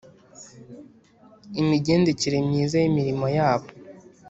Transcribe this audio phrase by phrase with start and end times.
[1.61, 3.67] imigendekere myiza yimirimo yabo